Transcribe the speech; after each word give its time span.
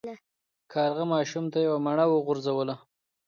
کارغه 0.71 1.03
ماشوم 1.13 1.45
ته 1.53 1.57
یوه 1.67 1.79
مڼه 1.85 2.05
وغورځوله. 2.09 2.75